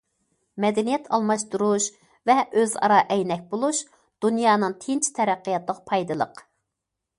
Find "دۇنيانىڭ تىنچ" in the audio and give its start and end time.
4.27-5.13